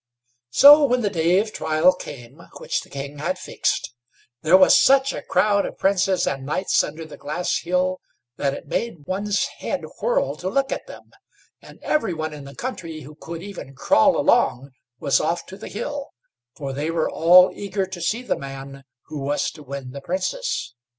So 0.49 0.83
when 0.83 1.01
the 1.01 1.11
day 1.11 1.37
of 1.37 1.53
trial 1.53 1.93
came, 1.93 2.41
which 2.57 2.81
the 2.81 2.89
king 2.89 3.19
had 3.19 3.37
fixed, 3.37 3.93
there 4.41 4.57
was 4.57 4.75
such 4.75 5.13
a 5.13 5.21
crowd 5.21 5.63
of 5.63 5.77
princes 5.77 6.25
and 6.25 6.43
knights 6.43 6.83
under 6.83 7.05
the 7.05 7.17
Glass 7.17 7.59
Hill, 7.59 8.01
that 8.37 8.55
it 8.55 8.65
made 8.65 9.05
one's 9.05 9.43
head 9.59 9.83
whirl 10.01 10.35
to 10.37 10.49
look 10.49 10.71
at 10.71 10.87
them, 10.87 11.11
and 11.61 11.77
everyone 11.83 12.33
in 12.33 12.45
the 12.45 12.55
country 12.55 13.01
who 13.01 13.13
could 13.13 13.43
even 13.43 13.75
crawl 13.75 14.17
along 14.17 14.71
was 14.99 15.19
off 15.21 15.45
to 15.45 15.55
the 15.55 15.69
hill, 15.69 16.09
for 16.55 16.73
they 16.73 16.89
were 16.89 17.07
all 17.07 17.51
eager 17.53 17.85
to 17.85 18.01
see 18.01 18.23
the 18.23 18.35
man 18.39 18.83
who 19.05 19.19
was 19.19 19.51
to 19.51 19.61
win 19.61 19.91
the 19.91 20.01
Princess. 20.01 20.73